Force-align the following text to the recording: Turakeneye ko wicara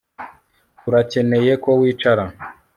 Turakeneye 0.81 1.53
ko 1.63 1.69
wicara 1.79 2.23